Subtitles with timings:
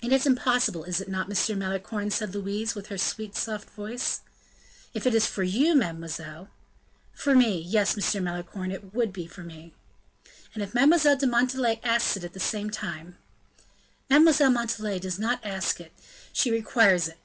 [0.00, 1.58] "It is impossible, is it not, M.
[1.58, 4.20] Malicorne?" said Louise, with her sweet, soft voice.
[4.94, 6.48] "If it is for you, mademoiselle"
[7.22, 7.58] "For me.
[7.58, 9.74] Yes, Monsieur Malicorne, it would be for me."
[10.54, 13.16] "And if Mademoiselle de Montalais asks it at the same time"
[14.08, 15.90] "Mademoiselle de Montalais does not ask it,
[16.32, 17.18] she requires it."